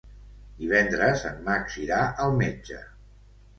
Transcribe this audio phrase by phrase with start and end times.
[0.61, 2.83] Divendres en Max irà al metge.